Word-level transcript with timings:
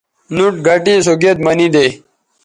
نُوٹ 0.35 0.53
گٹے 0.65 0.95
سو 1.05 1.13
گید 1.21 1.37
منیدے 1.45 1.85